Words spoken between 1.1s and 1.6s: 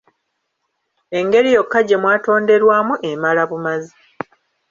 Engeri